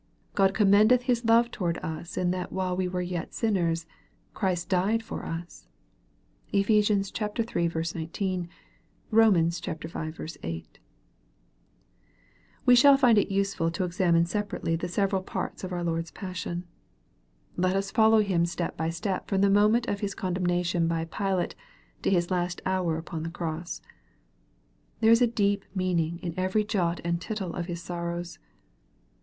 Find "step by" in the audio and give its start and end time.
18.47-18.89